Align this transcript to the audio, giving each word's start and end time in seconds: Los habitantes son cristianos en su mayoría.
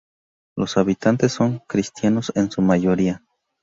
Los 0.57 0.77
habitantes 0.77 1.31
son 1.33 1.59
cristianos 1.67 2.31
en 2.33 2.49
su 2.49 2.63
mayoría. 2.63 3.23